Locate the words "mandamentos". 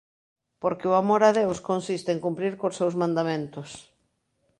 3.01-3.69